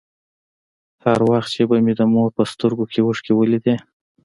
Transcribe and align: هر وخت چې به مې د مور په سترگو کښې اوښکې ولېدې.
هر 1.03 1.19
وخت 1.29 1.49
چې 1.55 1.63
به 1.69 1.77
مې 1.85 1.93
د 1.99 2.01
مور 2.13 2.29
په 2.37 2.43
سترگو 2.51 2.85
کښې 2.91 3.01
اوښکې 3.05 3.33
ولېدې. 3.35 3.75